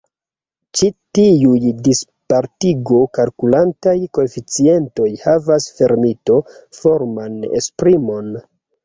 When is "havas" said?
5.27-5.69